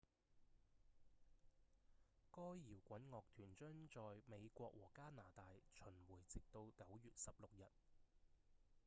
[2.31, 5.43] 該搖滾樂團將在美國和加拿大
[5.75, 6.69] 巡迴直到9
[7.03, 7.69] 月16日